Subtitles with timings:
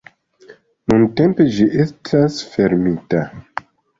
[0.91, 3.23] Nuntempe, ĝi estas fermita".